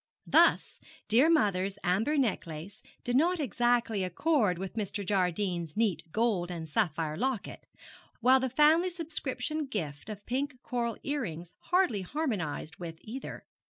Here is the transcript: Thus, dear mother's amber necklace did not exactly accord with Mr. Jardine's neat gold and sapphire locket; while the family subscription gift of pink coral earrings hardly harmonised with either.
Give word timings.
Thus, 0.25 0.79
dear 1.07 1.29
mother's 1.29 1.77
amber 1.83 2.17
necklace 2.17 2.81
did 3.03 3.15
not 3.15 3.39
exactly 3.39 4.03
accord 4.03 4.57
with 4.57 4.73
Mr. 4.73 5.05
Jardine's 5.05 5.77
neat 5.77 6.11
gold 6.11 6.49
and 6.49 6.67
sapphire 6.67 7.15
locket; 7.15 7.67
while 8.19 8.39
the 8.39 8.49
family 8.49 8.89
subscription 8.89 9.67
gift 9.67 10.09
of 10.09 10.25
pink 10.25 10.59
coral 10.63 10.97
earrings 11.03 11.53
hardly 11.65 12.01
harmonised 12.01 12.77
with 12.77 12.95
either. 13.01 13.45